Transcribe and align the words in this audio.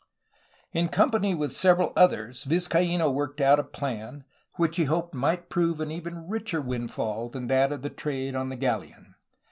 In 0.73 0.87
company 0.87 1.35
with 1.35 1.55
several 1.55 1.93
others 1.95 2.43
Vizcaino 2.45 3.11
worked 3.11 3.39
out 3.39 3.59
a 3.59 3.63
plan 3.63 4.23
which 4.55 4.77
he 4.77 4.85
hoped 4.85 5.13
might 5.13 5.47
prove 5.47 5.79
an 5.79 5.91
even 5.91 6.27
richer 6.27 6.59
windfall 6.59 7.29
than 7.29 7.45
that 7.45 7.71
of 7.71 7.83
the 7.83 7.91
trade 7.91 8.33
on 8.33 8.49
the 8.49 8.55
galleon. 8.55 9.13